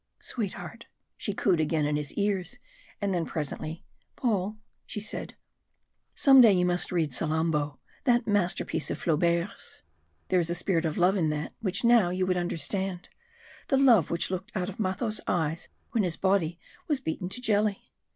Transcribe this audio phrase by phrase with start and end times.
[0.19, 2.57] "Sweetheart!" she cooed again in his ears;
[2.99, 3.85] and then presently,
[4.15, 5.35] "Paul," she said,
[6.15, 9.83] "some day you must read 'Salammbo,' that masterpiece of Flaubert's.
[10.29, 13.09] There is a spirit of love in that which now you would understand
[13.67, 16.57] the love which looked out of Matho's eyes when his body
[16.87, 17.91] was beaten to jelly.